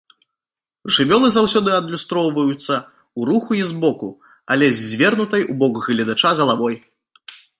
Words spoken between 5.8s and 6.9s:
гледача галавой.